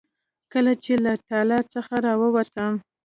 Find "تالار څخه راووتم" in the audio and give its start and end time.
1.29-2.73